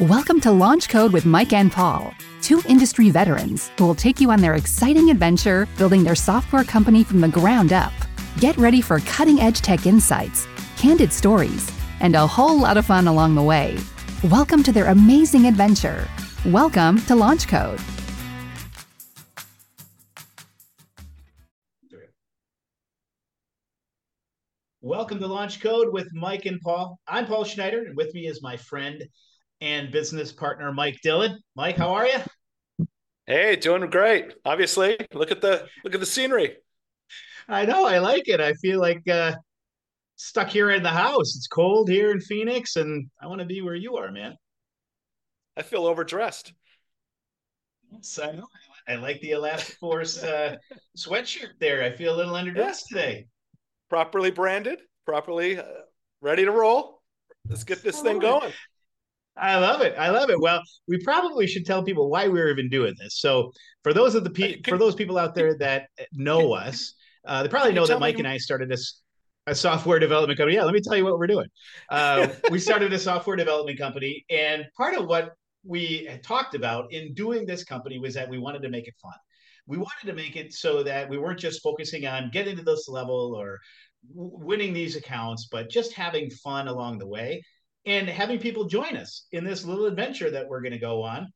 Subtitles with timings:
[0.00, 4.30] Welcome to Launch Code with Mike and Paul, two industry veterans who will take you
[4.30, 7.94] on their exciting adventure building their software company from the ground up.
[8.38, 10.46] Get ready for cutting edge tech insights,
[10.76, 13.78] candid stories, and a whole lot of fun along the way.
[14.24, 16.06] Welcome to their amazing adventure.
[16.44, 17.80] Welcome to Launch Code.
[24.82, 27.00] Welcome to Launch Code with Mike and Paul.
[27.08, 29.02] I'm Paul Schneider, and with me is my friend
[29.60, 31.38] and business partner Mike Dillon.
[31.54, 32.86] Mike, how are you?
[33.26, 34.34] Hey, doing great.
[34.44, 36.56] Obviously, look at the look at the scenery.
[37.48, 38.40] I know, I like it.
[38.40, 39.34] I feel like uh,
[40.16, 41.36] stuck here in the house.
[41.36, 44.36] It's cold here in Phoenix, and I want to be where you are, man.
[45.56, 46.52] I feel overdressed.
[47.90, 48.46] Yes, I know.
[48.88, 50.56] I like the Elastiforce uh,
[50.96, 51.82] sweatshirt there.
[51.82, 53.00] I feel a little underdressed yeah.
[53.00, 53.26] today.
[53.88, 55.64] Properly branded, properly uh,
[56.20, 57.02] ready to roll.
[57.48, 58.52] Let's get this thing going.
[59.36, 59.94] I love it.
[59.98, 60.40] I love it.
[60.40, 63.18] Well, we probably should tell people why we're even doing this.
[63.20, 63.52] So,
[63.82, 66.94] for those of the pe- for those people out there that know us,
[67.26, 69.02] uh, they probably know that Mike and I started this
[69.46, 70.56] a software development company.
[70.56, 71.46] Yeah, let me tell you what we're doing.
[71.88, 77.12] Uh, we started a software development company, and part of what we talked about in
[77.14, 79.12] doing this company was that we wanted to make it fun.
[79.66, 82.88] We wanted to make it so that we weren't just focusing on getting to this
[82.88, 83.58] level or
[84.14, 87.42] winning these accounts, but just having fun along the way
[87.86, 91.32] and having people join us in this little adventure that we're going to go on.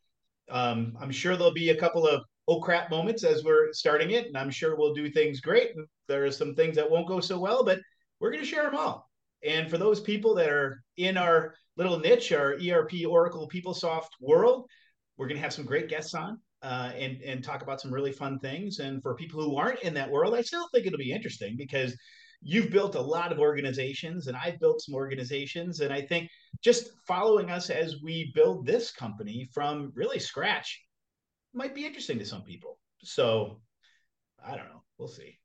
[0.51, 4.27] Um, I'm sure there'll be a couple of oh crap moments as we're starting it,
[4.27, 5.77] and I'm sure we'll do things great.
[5.77, 7.79] And there are some things that won't go so well, but
[8.19, 9.09] we're going to share them all.
[9.45, 14.67] And for those people that are in our little niche, our ERP, Oracle, PeopleSoft world,
[15.17, 18.13] we're going to have some great guests on uh, and and talk about some really
[18.13, 18.81] fun things.
[18.81, 21.97] And for people who aren't in that world, I still think it'll be interesting because
[22.43, 25.81] you've built a lot of organizations and I've built some organizations.
[25.81, 26.31] And I think
[26.63, 30.81] just following us as we build this company from really scratch
[31.53, 32.79] might be interesting to some people.
[33.03, 33.61] So
[34.45, 34.83] I don't know.
[34.99, 35.39] We'll see.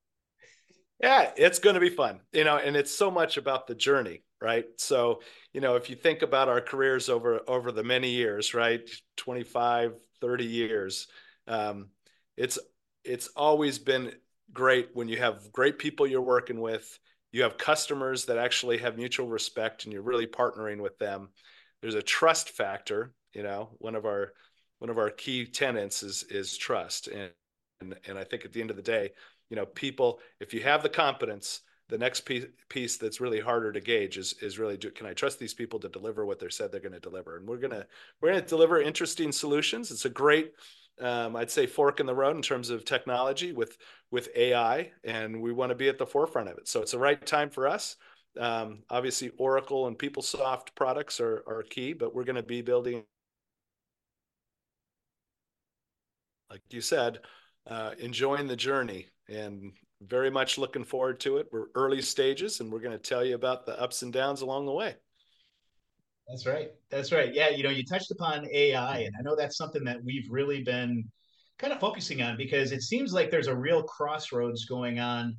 [1.02, 4.24] Yeah, it's going to be fun, you know, and it's so much about the journey,
[4.42, 4.66] right?
[4.78, 5.22] So,
[5.52, 8.90] you know, if you think about our careers over over the many years, right?
[9.18, 11.08] 25, 30 years,
[11.48, 11.90] um,
[12.38, 12.58] it's
[13.04, 14.14] it's always been
[14.54, 17.00] great when you have great people you're working with
[17.32, 21.28] you have customers that actually have mutual respect and you're really partnering with them.
[21.82, 24.32] There's a trust factor you know one of our
[24.80, 27.08] one of our key tenants is is trust.
[27.08, 27.32] And
[27.82, 29.12] and, and i think at the end of the day
[29.50, 33.72] you know people if you have the competence the next piece, piece that's really harder
[33.72, 36.50] to gauge is is really do, can I trust these people to deliver what they
[36.50, 37.86] said they're going to deliver and we're going to
[38.22, 40.54] we're to deliver interesting solutions it's a great
[41.02, 43.78] um, I'd say fork in the road in terms of technology with
[44.12, 46.68] with AI, and we want to be at the forefront of it.
[46.68, 47.98] So it's the right time for us.
[48.40, 53.04] Um, obviously, Oracle and PeopleSoft products are are key, but we're going to be building,
[56.50, 57.20] like you said,
[57.68, 59.74] uh, enjoying the journey and
[60.08, 61.48] very much looking forward to it.
[61.52, 64.66] We're early stages, and we're going to tell you about the ups and downs along
[64.66, 64.96] the way.
[66.28, 66.72] That's right.
[66.90, 67.34] That's right.
[67.34, 70.64] Yeah, you know, you touched upon AI, and I know that's something that we've really
[70.64, 71.06] been
[71.60, 75.38] kind of focusing on because it seems like there's a real crossroads going on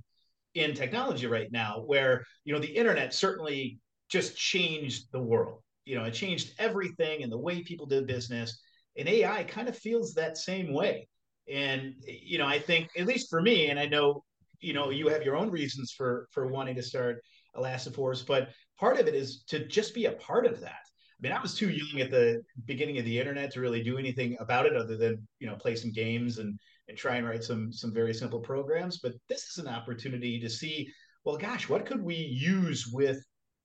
[0.55, 3.79] in technology right now where, you know, the internet certainly
[4.09, 5.61] just changed the world.
[5.85, 8.59] You know, it changed everything and the way people did business.
[8.97, 11.09] And AI kind of feels that same way.
[11.53, 14.25] And, you know, I think, at least for me, and I know,
[14.61, 17.23] you know, you have your own reasons for for wanting to start
[17.57, 20.81] Elastiforce, but part of it is to just be a part of that.
[21.19, 23.97] I mean, I was too young at the beginning of the internet to really do
[23.97, 26.59] anything about it other than you know play some games and
[26.89, 28.99] and try and write some some very simple programs.
[28.99, 30.89] But this is an opportunity to see,
[31.25, 33.19] well, gosh, what could we use with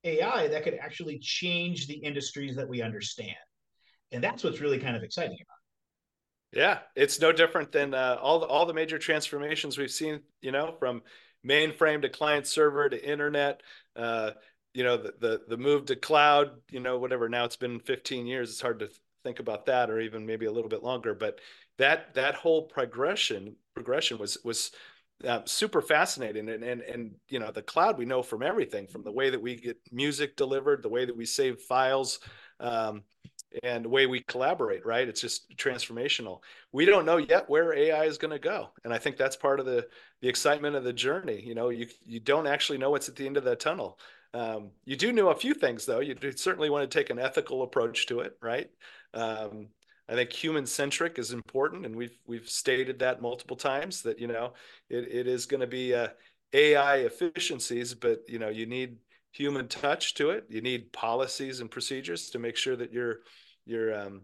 [0.04, 3.36] AI that could actually change the industries that we understand?
[4.12, 5.56] And that's what's really kind of exciting about.
[5.56, 5.61] It.
[6.52, 10.20] Yeah, it's no different than uh, all the all the major transformations we've seen.
[10.40, 11.02] You know, from
[11.46, 13.62] mainframe to client server to internet.
[13.96, 14.32] Uh,
[14.74, 18.26] you know the, the the move to cloud you know whatever now it's been 15
[18.26, 18.88] years it's hard to
[19.22, 21.38] think about that or even maybe a little bit longer but
[21.76, 24.70] that that whole progression progression was was
[25.28, 29.02] uh, super fascinating and, and and you know the cloud we know from everything from
[29.04, 32.18] the way that we get music delivered the way that we save files
[32.58, 33.02] um,
[33.62, 36.40] and the way we collaborate right it's just transformational
[36.72, 39.60] we don't know yet where ai is going to go and i think that's part
[39.60, 39.86] of the
[40.20, 43.26] the excitement of the journey you know you you don't actually know what's at the
[43.26, 43.98] end of that tunnel
[44.34, 46.00] um, you do know a few things, though.
[46.00, 48.70] You certainly want to take an ethical approach to it, right?
[49.12, 49.68] Um,
[50.08, 54.26] I think human centric is important, and we've we've stated that multiple times that you
[54.26, 54.54] know
[54.88, 56.08] it, it is going to be uh,
[56.52, 58.98] AI efficiencies, but you know you need
[59.32, 60.44] human touch to it.
[60.48, 63.20] You need policies and procedures to make sure that you're
[63.64, 64.22] you're um,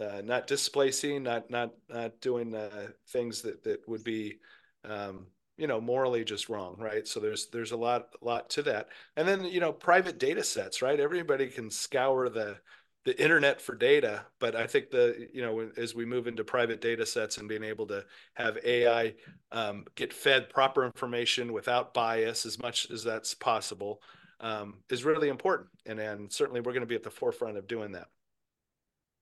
[0.00, 4.38] uh, not displacing, not not not doing uh, things that that would be
[4.84, 5.26] um,
[5.56, 7.06] you know morally just wrong right?
[7.08, 8.88] So there's there's a lot lot to that.
[9.16, 11.00] And then you know private data sets right?
[11.00, 12.58] Everybody can scour the
[13.04, 16.80] the internet for data but i think the you know as we move into private
[16.80, 18.04] data sets and being able to
[18.34, 19.14] have ai
[19.52, 24.02] um, get fed proper information without bias as much as that's possible
[24.40, 27.66] um, is really important and and certainly we're going to be at the forefront of
[27.66, 28.08] doing that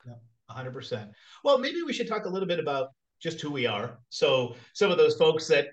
[0.07, 0.15] yeah
[0.51, 1.11] 100%
[1.45, 2.89] well maybe we should talk a little bit about
[3.21, 5.69] just who we are so some of those folks that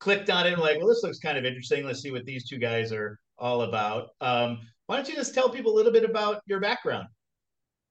[0.00, 1.84] clicked on it and like, well, this looks kind of interesting.
[1.84, 4.08] Let's see what these two guys are all about.
[4.20, 7.06] Um, why don't you just tell people a little bit about your background?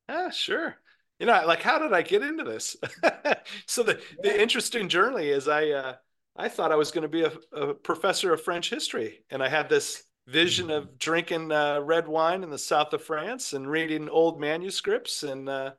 [0.09, 0.75] Ah, sure.
[1.19, 2.75] You know, like, how did I get into this?
[3.65, 5.95] so the the interesting journey is I uh,
[6.35, 9.49] I thought I was going to be a, a, professor of French history, and I
[9.49, 14.09] had this vision of drinking uh, red wine in the south of France and reading
[14.09, 15.71] old manuscripts and uh,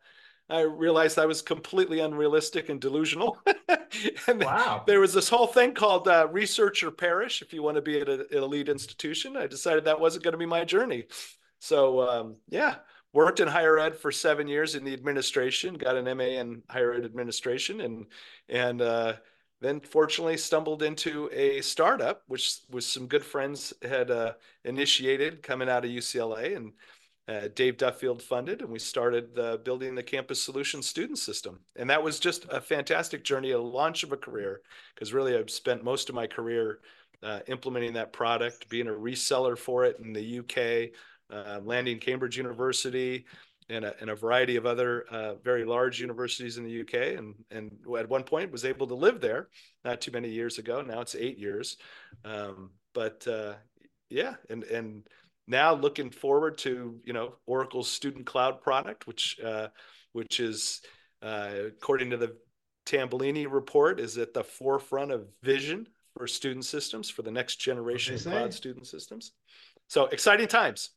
[0.51, 3.39] I realized I was completely unrealistic and delusional.
[4.27, 4.83] and wow.
[4.87, 8.01] there was this whole thing called uh, research or perish if you want to be
[8.01, 9.37] at a, an elite institution.
[9.37, 11.07] I decided that wasn't going to be my journey.
[11.61, 12.77] So, um, yeah,
[13.13, 16.93] worked in higher ed for seven years in the administration, got an MA in higher
[16.93, 18.07] ed administration, and,
[18.49, 19.15] and, uh,
[19.61, 24.33] then fortunately stumbled into a startup which was some good friends had uh,
[24.65, 26.73] initiated coming out of ucla and
[27.29, 31.61] uh, Dave Duffield funded, and we started the, building the Campus Solutions student system.
[31.77, 34.63] And that was just a fantastic journey, a launch of a career,
[34.95, 36.81] because really I've spent most of my career
[37.23, 40.91] uh, implementing that product, being a reseller for it in the UK,
[41.33, 43.25] uh, landing Cambridge University,
[43.71, 47.17] and a, and a variety of other uh, very large universities in the UK.
[47.19, 49.49] And, and at one point was able to live there
[49.85, 50.83] not too many years ago.
[50.83, 51.77] Now it's eight years.
[52.25, 53.55] Um, but uh,
[54.09, 55.07] yeah, and, and
[55.47, 59.69] now looking forward to you know Oracle's Student Cloud product, which uh,
[60.13, 60.83] which is
[61.23, 62.37] uh, according to the
[62.87, 65.87] Tambellini report, is at the forefront of vision
[66.17, 69.33] for student systems for the next generation of cloud student systems.
[69.89, 70.91] So exciting times.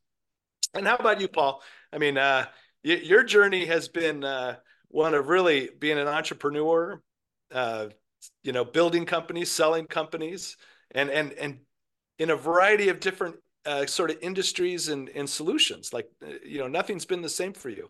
[0.74, 1.62] And how about you, Paul?
[1.92, 2.46] I mean, uh,
[2.84, 4.58] y- your journey has been uh,
[4.88, 7.02] one of really being an entrepreneur,
[7.52, 7.88] uh,
[8.44, 10.58] you know, building companies, selling companies,
[10.92, 11.60] and and and
[12.20, 15.94] in a variety of different uh, sort of industries and, and solutions.
[15.94, 17.90] Like uh, you know nothing's been the same for you.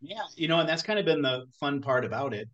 [0.00, 2.48] Yeah you know and that's kind of been the fun part about it.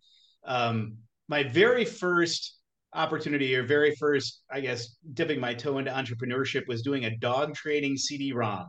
[0.45, 2.55] Um, my very first
[2.93, 7.53] opportunity or very first i guess dipping my toe into entrepreneurship was doing a dog
[7.53, 8.67] training cd-rom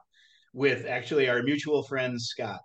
[0.52, 2.60] with actually our mutual friend scott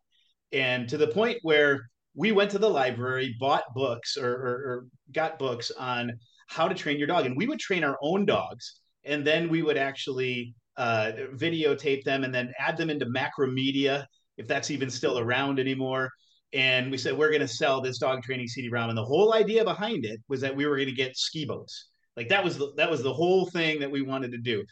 [0.52, 1.82] and to the point where
[2.16, 6.12] we went to the library bought books or, or, or got books on
[6.48, 9.62] how to train your dog and we would train our own dogs and then we
[9.62, 14.06] would actually uh, videotape them and then add them into Macromedia,
[14.38, 16.10] if that's even still around anymore.
[16.54, 18.90] And we said, we're going to sell this dog training CD-ROM.
[18.90, 21.90] And the whole idea behind it was that we were going to get ski boats.
[22.16, 24.64] Like that was the, that was the whole thing that we wanted to do.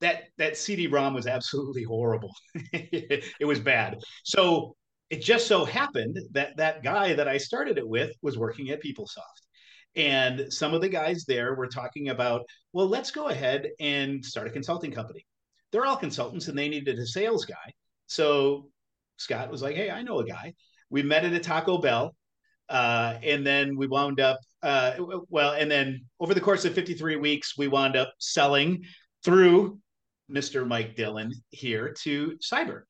[0.00, 2.34] That that CD-ROM was absolutely horrible.
[2.72, 3.98] it was bad.
[4.24, 4.76] So
[5.10, 8.82] it just so happened that that guy that I started it with was working at
[8.82, 9.18] PeopleSoft.
[9.96, 12.42] And some of the guys there were talking about,
[12.72, 15.26] well, let's go ahead and start a consulting company
[15.70, 17.72] they're all consultants and they needed a sales guy.
[18.06, 18.68] So
[19.16, 20.54] Scott was like, Hey, I know a guy.
[20.90, 22.14] We met at a Taco Bell.
[22.68, 24.92] Uh, and then we wound up, uh,
[25.28, 28.84] well, and then over the course of 53 weeks, we wound up selling
[29.24, 29.80] through
[30.30, 30.66] Mr.
[30.66, 32.82] Mike Dillon here to Sciber.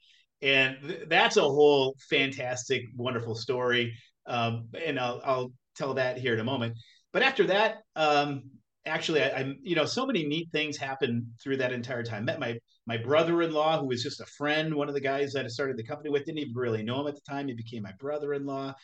[0.42, 3.94] And th- that's a whole fantastic, wonderful story.
[4.26, 6.74] Um, and I'll, I'll tell that here in a moment.
[7.12, 8.42] But after that, um,
[8.86, 12.24] actually, I, am you know, so many neat things happened through that entire time.
[12.24, 15.48] Met my my brother-in-law, who was just a friend, one of the guys that I
[15.48, 16.24] started the company with.
[16.24, 17.48] Didn't even really know him at the time.
[17.48, 18.74] He became my brother-in-law,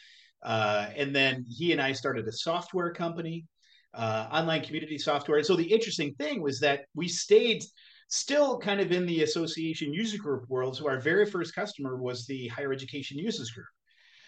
[0.43, 3.47] uh, and then he and I started a software company,
[3.95, 5.39] uh, online community software.
[5.39, 7.65] And so the interesting thing was that we stayed
[8.09, 10.77] still kind of in the association user group world.
[10.77, 13.67] So our very first customer was the higher education users group.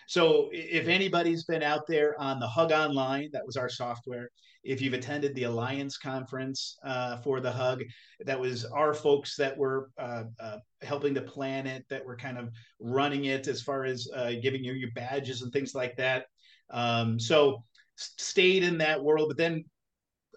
[0.08, 4.30] So if anybody's been out there on the HEUG Online, that was our software.
[4.64, 7.84] If you've attended the Alliance conference uh, for the HEUG,
[8.24, 12.38] that was our folks that were uh, uh, helping to plan it, that were kind
[12.38, 12.48] of
[12.80, 16.24] running it as far as uh, giving you your badges and things like that.
[16.70, 17.62] Um, so
[17.96, 19.64] stayed in that world, but then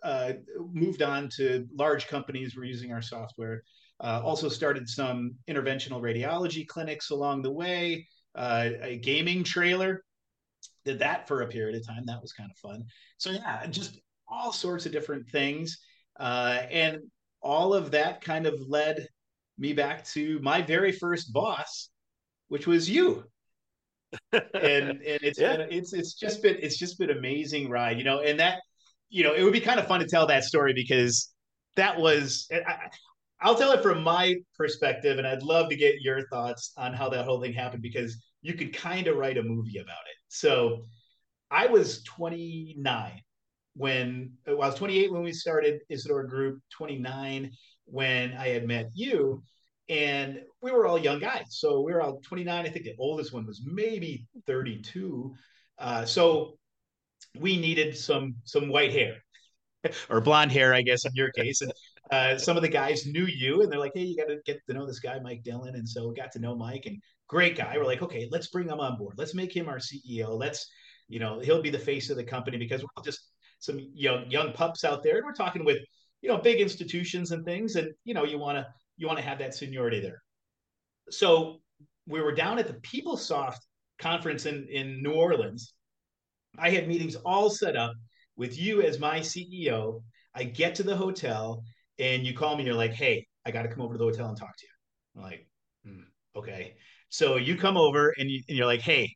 [0.04, 0.34] uh,
[0.74, 3.64] moved on to large companies were using our software.
[4.00, 10.04] Uh, also started some interventional radiology clinics along the way uh, a gaming trailer.
[10.86, 12.06] Did that for a period of time.
[12.06, 12.84] That was kind of fun.
[13.18, 15.78] So yeah, just all sorts of different things,
[16.20, 17.00] uh, and
[17.42, 19.08] all of that kind of led
[19.58, 21.90] me back to my very first boss,
[22.48, 23.24] which was you.
[24.34, 25.58] and and it's yeah.
[25.58, 28.62] been, it's it's just been it's just been amazing ride, you know, and that
[29.12, 31.32] you know it would be kind of fun to tell that story because
[31.76, 32.76] that was I,
[33.42, 37.10] I'll tell it from my perspective, and I'd love to get your thoughts on how
[37.10, 40.18] that whole thing happened because you could kind of write a movie about it.
[40.30, 40.84] So
[41.50, 43.22] I was 29
[43.76, 47.52] when well, I was 28 when we started Isidore Group, 29
[47.86, 49.44] when I had met you.
[49.90, 51.46] And we were all young guys.
[51.50, 52.66] So we were all 29.
[52.66, 55.34] I think the oldest one was maybe 32.
[55.78, 56.58] Uh, so
[57.40, 59.16] we needed some some white hair
[60.10, 61.62] or blonde hair, I guess, in your case.
[61.62, 61.74] And
[62.12, 64.60] uh, some of the guys knew you and they're like, hey, you got to get
[64.68, 65.76] to know this guy, Mike Dillon.
[65.76, 67.76] And so we got to know Mike and great guy.
[67.78, 69.16] We're like, okay, let's bring him on board.
[69.18, 70.38] Let's make him our CEO.
[70.38, 70.70] Let's,
[71.08, 74.52] you know, he'll be the face of the company because we're just some young young
[74.52, 75.78] pups out there, and we're talking with
[76.22, 79.26] you know big institutions and things, and you know you want to you want to
[79.26, 80.22] have that seniority there.
[81.10, 81.62] So
[82.08, 83.60] we were down at the PeopleSoft
[84.00, 85.74] conference in in New Orleans.
[86.58, 87.94] I had meetings all set up
[88.36, 90.02] with you as my CEO.
[90.36, 91.64] I get to the hotel
[92.00, 94.06] and you call me and you're like, "Hey, I got to come over to the
[94.06, 95.48] hotel and talk to you." I'm like,
[95.86, 96.04] hmm,
[96.36, 96.76] "Okay."
[97.10, 99.16] So you come over and, you, and you're like, "Hey,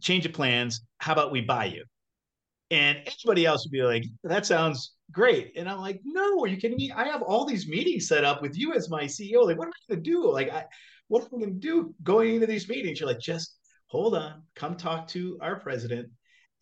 [0.00, 0.80] change of plans.
[0.98, 1.84] How about we buy you?"
[2.70, 5.52] And anybody else would be like, that sounds great.
[5.56, 6.90] And I'm like, no, are you kidding me?
[6.90, 9.44] I have all these meetings set up with you as my CEO.
[9.44, 10.30] Like, what am I going to do?
[10.30, 10.64] Like, I,
[11.08, 12.98] what am I going to do going into these meetings?
[12.98, 16.08] You're like, just hold on, come talk to our president.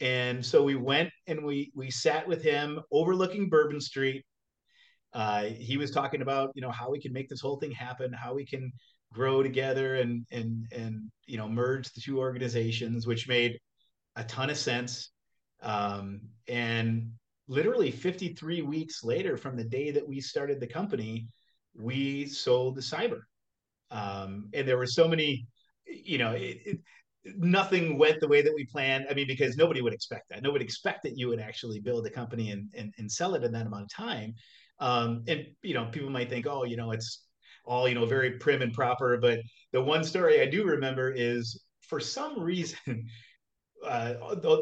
[0.03, 4.25] And so we went and we we sat with him overlooking Bourbon Street.
[5.15, 8.13] Uh, he was talking about you know how we can make this whole thing happen,
[8.13, 8.73] how we can
[9.13, 13.57] grow together and and and you know merge the two organizations, which made
[14.17, 15.11] a ton of sense.
[15.63, 17.13] Um, and
[17.47, 21.29] literally 53 weeks later from the day that we started the company,
[21.77, 23.21] we sold the Sciber.
[23.93, 25.47] Um, and there were so many,
[25.87, 26.79] you know, it, it,
[27.25, 29.07] nothing went the way that we planned.
[29.11, 30.43] I mean, because nobody would expect that.
[30.43, 33.53] Nobody expect that you would actually build a company and, and, and sell it in
[33.53, 34.35] that amount of time.
[34.81, 37.25] Um, and, you know, people might think, oh, you know, it's
[37.65, 39.17] all, you know, very prim and proper.
[39.19, 39.41] But
[39.73, 42.79] the one story I do remember is for some reason,
[43.87, 44.15] uh,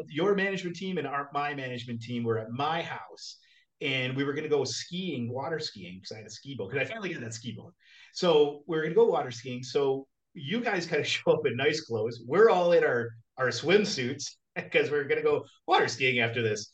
[0.07, 3.37] your management team and our, my management team were at my house
[3.81, 6.69] and we were going to go skiing, water skiing, because I had a ski boat.
[6.71, 7.73] Because I finally got that ski boat.
[8.13, 9.63] So we are going to go water skiing.
[9.63, 12.23] So you guys kind of show up in nice clothes.
[12.25, 16.71] We're all in our our swimsuits because we're going to go water skiing after this.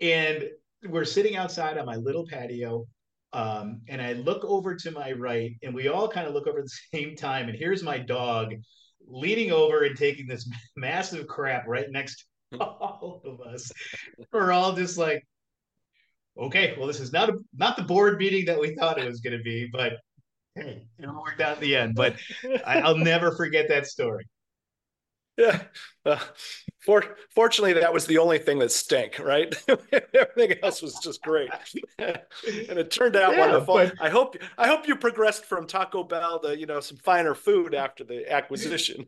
[0.00, 0.44] And
[0.88, 2.86] we're sitting outside on my little patio.
[3.32, 6.58] Um, and I look over to my right, and we all kind of look over
[6.58, 7.48] at the same time.
[7.48, 8.54] And here's my dog
[9.08, 13.70] leaning over and taking this massive crap right next to all of us.
[14.32, 15.22] We're all just like,
[16.38, 19.20] okay, well, this is not a, not the board meeting that we thought it was
[19.20, 19.94] going to be, but
[20.62, 21.94] hey, it all worked out in the end.
[21.94, 22.16] But
[22.66, 24.26] I, I'll never forget that story.
[25.36, 25.62] Yeah.
[26.06, 26.18] Uh,
[26.80, 29.54] for, fortunately, that was the only thing that stank, right?
[30.14, 31.50] Everything else was just great,
[31.98, 32.18] and
[32.78, 33.74] it turned out yeah, wonderful.
[33.74, 33.94] But...
[34.00, 37.74] I hope I hope you progressed from Taco Bell to you know some finer food
[37.74, 39.04] after the acquisition.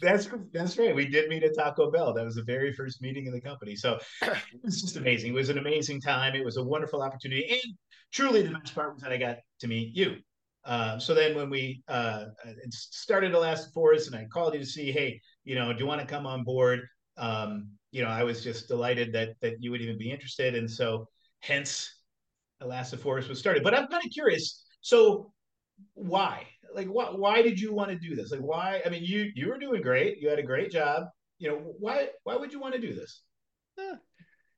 [0.00, 0.96] that's that's right.
[0.96, 2.12] We did meet at Taco Bell.
[2.12, 3.76] That was the very first meeting in the company.
[3.76, 5.30] So it was just amazing.
[5.30, 6.34] It was an amazing time.
[6.34, 7.74] It was a wonderful opportunity, and
[8.10, 10.16] truly the best part was that I got to meet you.
[10.66, 12.24] Uh, so then when we uh,
[12.70, 16.06] started Elastic and I called you to see, hey, you know, do you want to
[16.06, 16.80] come on board?
[17.16, 20.68] Um, you know, I was just delighted that that you would even be interested, and
[20.68, 21.08] so
[21.40, 21.88] hence
[22.60, 23.62] Elastiforce was started.
[23.62, 24.64] But I'm kind of curious.
[24.80, 25.32] So
[25.94, 26.46] why?
[26.74, 27.18] Like, what?
[27.18, 28.32] Why did you want to do this?
[28.32, 28.82] Like, why?
[28.84, 30.18] I mean, you you were doing great.
[30.18, 31.04] You had a great job.
[31.38, 33.22] You know, why why would you want to do this?
[33.78, 33.94] Yeah.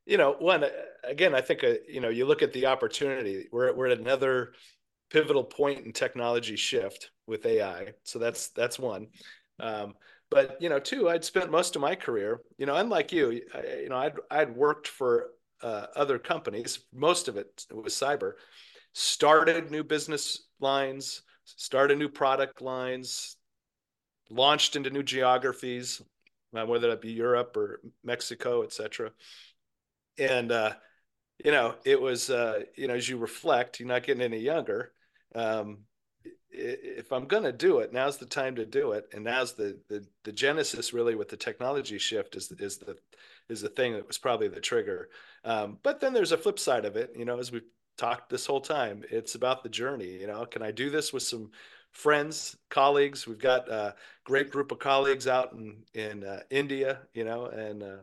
[0.06, 0.64] You know, one
[1.04, 3.46] again, I think uh, you know, you look at the opportunity.
[3.52, 4.54] We're we're at another
[5.10, 7.92] pivotal point in technology shift with AI.
[8.04, 9.08] So that's that's one.
[9.60, 9.94] Um,
[10.30, 13.80] but you know, two, I'd spent most of my career, you know, unlike you, I,
[13.82, 15.30] you know, I'd I'd worked for
[15.62, 16.80] uh, other companies.
[16.92, 18.32] Most of it was Sciber.
[18.92, 23.36] Started new business lines, started new product lines,
[24.30, 26.02] launched into new geographies,
[26.56, 29.10] uh, whether that be Europe or Mexico, et cetera.
[30.18, 30.72] And uh,
[31.44, 34.92] you know, it was uh, you know, as you reflect, you're not getting any younger.
[35.34, 35.78] Um,
[36.50, 39.08] if I'm going to do it, now's the time to do it.
[39.12, 42.96] And now's the, the, the genesis really with the technology shift is, is the,
[43.48, 45.08] is the thing that was probably the trigger.
[45.44, 47.62] Um, but then there's a flip side of it, you know, as we've
[47.96, 51.22] talked this whole time, it's about the journey, you know, can I do this with
[51.22, 51.50] some
[51.92, 53.26] friends, colleagues?
[53.26, 53.94] We've got a
[54.24, 57.96] great group of colleagues out in, in uh, India, you know, and, uh,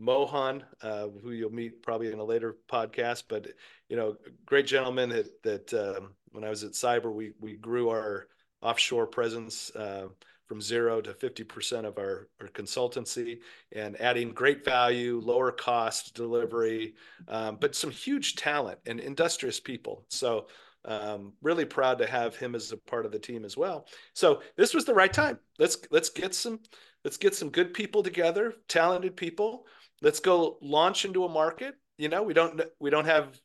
[0.00, 3.48] Mohan, uh, who you'll meet probably in a later podcast, but
[3.90, 7.90] you know, great gentleman that that um, when I was at Sciber, we we grew
[7.90, 8.26] our
[8.62, 10.08] offshore presence uh,
[10.46, 13.38] from zero to 50% of our, our consultancy
[13.70, 16.94] and adding great value, lower cost delivery,
[17.28, 20.04] um, but some huge talent and industrious people.
[20.08, 20.48] So
[20.84, 23.86] um, really proud to have him as a part of the team as well.
[24.12, 25.38] So this was the right time.
[25.58, 26.58] Let's let's get some
[27.04, 29.66] let's get some good people together, talented people.
[30.02, 31.74] Let's go launch into a market.
[31.96, 33.38] You know, we don't we don't have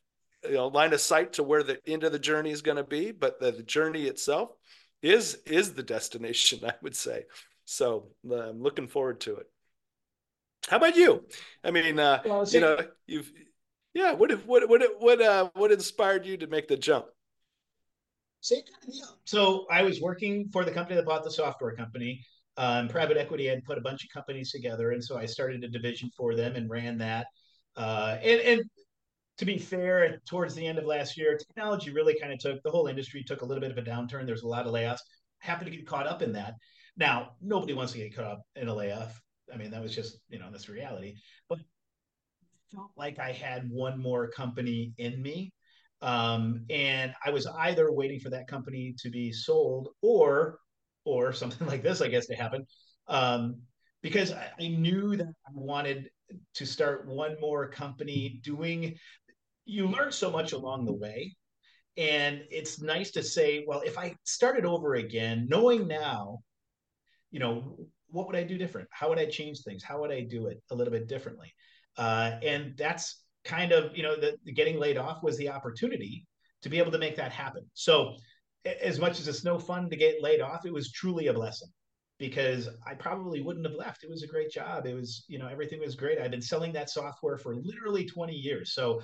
[0.48, 2.84] you know line of sight to where the end of the journey is going to
[2.84, 4.50] be, but the, the journey itself
[5.02, 7.24] is is the destination, I would say.
[7.64, 9.46] So uh, I'm looking forward to it.
[10.68, 11.24] How about you?
[11.62, 13.30] I mean, uh, well, you know, you've
[13.94, 14.12] yeah.
[14.12, 17.06] What what what what uh, what inspired you to make the jump?
[18.40, 19.18] Same kind of deal.
[19.24, 22.24] So I was working for the company that bought the software company.
[22.58, 25.68] Um, private equity had put a bunch of companies together, and so I started a
[25.68, 27.26] division for them and ran that.
[27.76, 28.62] Uh, and and
[29.38, 32.70] to be fair, towards the end of last year, technology really kind of took the
[32.70, 34.26] whole industry took a little bit of a downturn.
[34.26, 35.00] There's a lot of layoffs.
[35.38, 36.54] Happened to get caught up in that.
[36.96, 39.20] Now, nobody wants to get caught up in a layoff.
[39.52, 41.16] I mean, that was just, you know, that's reality.
[41.48, 41.58] But
[42.74, 45.52] felt like I had one more company in me.
[46.02, 50.58] Um, and I was either waiting for that company to be sold or
[51.04, 52.66] or something like this, I guess, to happen.
[53.08, 53.60] Um,
[54.02, 56.10] because I, I knew that I wanted
[56.54, 58.96] to start one more company doing
[59.66, 61.36] you learn so much along the way.
[61.98, 66.40] And it's nice to say, well, if I started over again, knowing now,
[67.30, 68.88] you know, what would I do different?
[68.90, 69.82] How would I change things?
[69.82, 71.52] How would I do it a little bit differently?
[71.96, 76.26] Uh, and that's kind of, you know, the, the getting laid off was the opportunity
[76.62, 77.64] to be able to make that happen.
[77.74, 78.16] So,
[78.82, 81.68] as much as it's no fun to get laid off, it was truly a blessing
[82.18, 84.02] because I probably wouldn't have left.
[84.02, 84.86] It was a great job.
[84.86, 86.18] It was, you know, everything was great.
[86.18, 88.72] I've been selling that software for literally 20 years.
[88.74, 89.02] So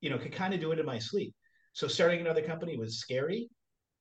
[0.00, 1.34] you know, could kind of do it in my sleep.
[1.72, 3.48] So starting another company was scary,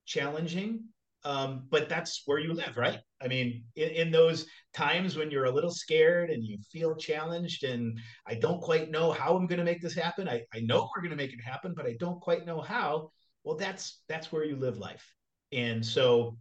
[0.06, 0.84] challenging,
[1.25, 3.00] um, but that's where you live, right?
[3.20, 7.64] I mean, in, in, those times when you're a little scared and you feel challenged,
[7.64, 10.30] and I don't quite know how I'm going to make this happen.
[10.30, 13.10] I, I know we're going to make it happen, but I don't quite know how.
[13.43, 15.04] Well, that's that's where you live life,
[15.52, 16.38] and so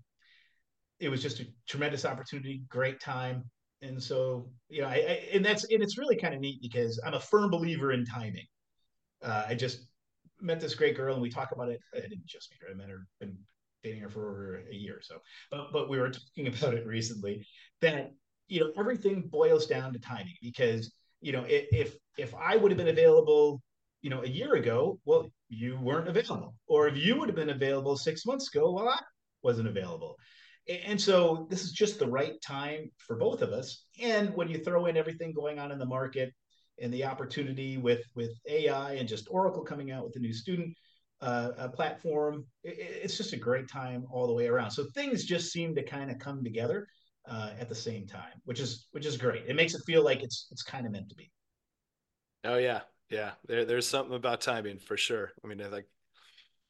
[1.00, 3.44] it was just a tremendous opportunity, great time,
[3.81, 7.00] and so you know, I, I and that's and it's really kind of neat because
[7.05, 8.46] I'm a firm believer in timing
[9.22, 9.87] uh, I just
[10.40, 11.81] met this great girl and we talk about it.
[11.94, 12.72] I didn't just meet her.
[12.72, 13.37] I met her, been
[13.83, 15.16] dating her for over a year or so.
[15.50, 17.46] But but we were talking about it recently
[17.81, 18.12] that
[18.48, 22.79] you know everything boils down to timing because you know if if I would have
[22.79, 23.62] been available
[24.03, 27.50] you know a year ago, well you weren't available, or if you would have been
[27.50, 29.00] available six months ago, well I
[29.42, 30.16] wasn't available.
[30.66, 33.85] And so this is just the right time for both of us.
[34.00, 36.33] And when you throw in everything going on in the market,
[36.80, 40.74] and the opportunity with with AI and just Oracle coming out with a new student
[41.20, 42.44] uh, platform.
[42.62, 44.70] It, it's just a great time all the way around.
[44.70, 46.87] So things just seem to kind of come together
[47.28, 49.44] uh, at the same time, which is which is great.
[49.46, 51.30] It makes it feel like it's it's kind of meant to be.
[52.44, 53.32] Oh yeah, yeah.
[53.46, 55.32] There, there's something about timing for sure.
[55.42, 55.87] I mean, like,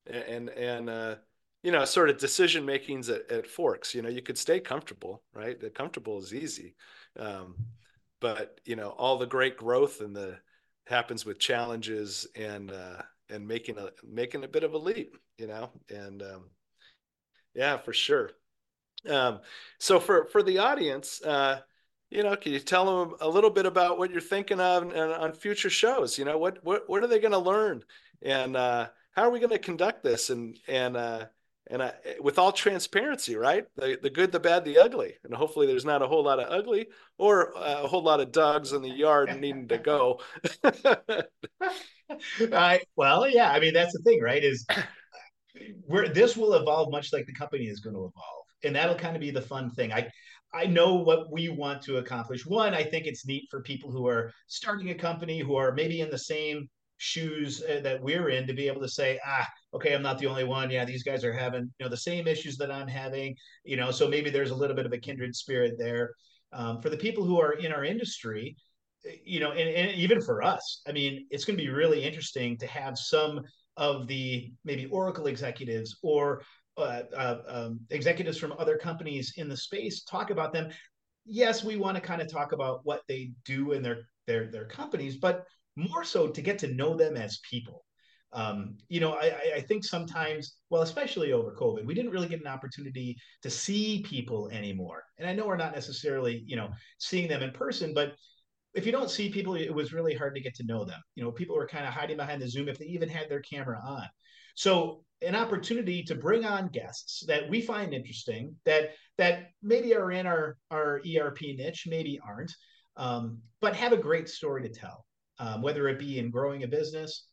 [0.06, 1.16] and and uh,
[1.62, 3.94] you know, sort of decision makings at, at forks.
[3.94, 5.58] You know, you could stay comfortable, right?
[5.58, 6.76] The comfortable is easy.
[7.18, 7.56] Um,
[8.24, 10.38] but you know all the great growth and the
[10.86, 15.46] happens with challenges and uh, and making a making a bit of a leap you
[15.46, 16.44] know and um,
[17.54, 18.30] yeah for sure.
[19.06, 19.40] Um,
[19.78, 21.60] so for for the audience uh,
[22.08, 24.94] you know can you tell them a little bit about what you're thinking of on,
[24.94, 26.18] on future shows?
[26.18, 27.84] You know what what what are they going to learn?
[28.22, 30.30] And uh, how are we going to conduct this?
[30.30, 31.26] And and uh,
[31.68, 33.64] and I, with all transparency, right?
[33.76, 36.50] The, the good, the bad, the ugly, and hopefully there's not a whole lot of
[36.50, 40.20] ugly or a whole lot of dogs in the yard needing to go.
[42.52, 44.44] I, well, yeah, I mean that's the thing, right?
[44.44, 44.66] Is
[45.86, 49.16] where this will evolve much like the company is going to evolve, and that'll kind
[49.16, 49.92] of be the fun thing.
[49.92, 50.10] I
[50.52, 52.46] I know what we want to accomplish.
[52.46, 56.00] One, I think it's neat for people who are starting a company who are maybe
[56.00, 59.94] in the same shoes uh, that we're in to be able to say, ah, okay,
[59.94, 60.70] I'm not the only one.
[60.70, 63.36] Yeah, these guys are having you know the same issues that I'm having.
[63.64, 66.14] You know, so maybe there's a little bit of a kindred spirit there.
[66.52, 68.56] Um, for the people who are in our industry,
[69.24, 72.56] you know, and, and even for us, I mean, it's going to be really interesting
[72.58, 73.40] to have some
[73.76, 76.42] of the maybe Oracle executives or
[76.76, 80.70] uh, uh, um, executives from other companies in the space talk about them.
[81.26, 84.66] Yes, we want to kind of talk about what they do in their their their
[84.66, 85.44] companies, but
[85.76, 87.84] more so to get to know them as people.
[88.34, 92.40] Um, you know, I, I think sometimes, well, especially over COVID, we didn't really get
[92.40, 95.04] an opportunity to see people anymore.
[95.18, 98.14] And I know we're not necessarily, you know, seeing them in person, but
[98.74, 101.00] if you don't see people, it was really hard to get to know them.
[101.14, 103.40] You know, people were kind of hiding behind the Zoom if they even had their
[103.40, 104.08] camera on.
[104.56, 110.10] So an opportunity to bring on guests that we find interesting that that maybe are
[110.10, 112.52] in our our ERP niche, maybe aren't,
[112.96, 115.04] um, but have a great story to tell.
[115.40, 117.26] Um, whether it be in growing a business,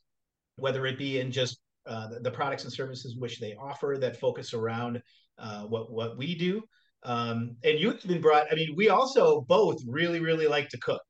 [0.62, 4.20] whether it be in just uh, the, the, products and services which they offer that
[4.20, 5.02] focus around
[5.40, 6.64] uh, what what we do.
[7.04, 8.52] Um, and you even brought.
[8.52, 11.02] I mean, we also both really really like to cook.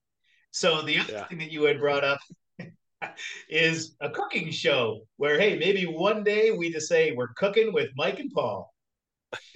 [0.52, 1.28] So the other yeah.
[1.28, 2.20] thing that you had brought up
[3.50, 7.90] is a cooking show where hey maybe one day we just say we're cooking with
[7.96, 8.72] mike and paul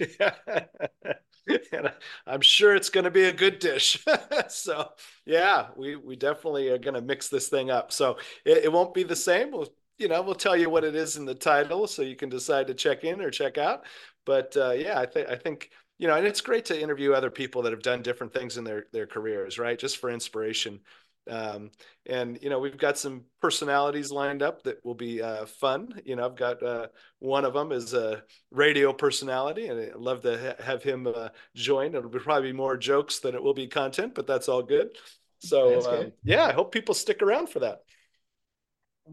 [1.72, 1.92] and
[2.26, 4.04] i'm sure it's going to be a good dish
[4.48, 4.88] so
[5.24, 8.94] yeah we we definitely are going to mix this thing up so it, it won't
[8.94, 11.86] be the same we'll you know we'll tell you what it is in the title
[11.86, 13.84] so you can decide to check in or check out
[14.24, 17.30] but uh, yeah i think i think you know and it's great to interview other
[17.30, 20.80] people that have done different things in their their careers right just for inspiration
[21.28, 21.70] um,
[22.06, 26.00] and you know we've got some personalities lined up that will be uh, fun.
[26.04, 26.86] You know, I've got uh,
[27.18, 31.30] one of them is a radio personality, and I'd love to ha- have him uh,
[31.54, 31.94] join.
[31.94, 34.90] It'll be probably more jokes than it will be content, but that's all good.
[35.40, 37.80] So um, yeah, I hope people stick around for that.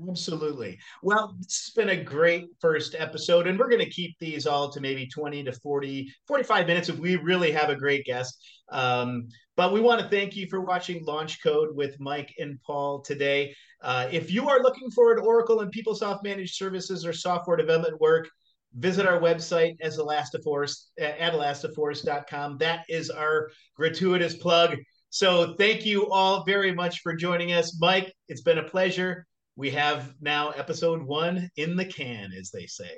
[0.09, 0.79] Absolutely.
[1.03, 4.69] Well, this has been a great first episode, and we're going to keep these all
[4.71, 8.43] to maybe 20 to 40, 45 minutes if we really have a great guest.
[8.69, 13.01] Um, but we want to thank you for watching Launch Code with Mike and Paul
[13.01, 13.53] today.
[13.81, 18.01] Uh, if you are looking for an Oracle and PeopleSoft managed services or software development
[18.01, 18.27] work,
[18.75, 22.57] visit our website as Elastiforce at elastiforce.com.
[22.57, 24.75] That is our gratuitous plug.
[25.11, 27.77] So thank you all very much for joining us.
[27.79, 32.65] Mike, it's been a pleasure we have now episode one in the can, as they
[32.65, 32.97] say.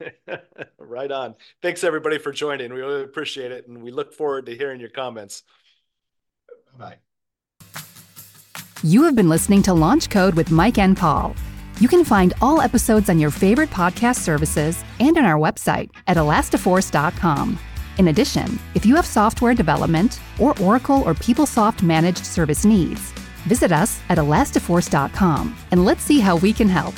[0.78, 1.34] right on.
[1.62, 2.72] Thanks everybody for joining.
[2.72, 5.42] We really appreciate it, and we look forward to hearing your comments.
[6.76, 6.96] Bye.
[8.82, 11.36] You have been listening to Launch Code with Mike and Paul.
[11.78, 16.16] You can find all episodes on your favorite podcast services and on our website at
[16.16, 17.58] elastiforce.com.
[17.98, 23.12] In addition, if you have software development or Oracle or PeopleSoft managed service needs,
[23.46, 26.94] Visit us at elastiforce.com and let's see how we can help.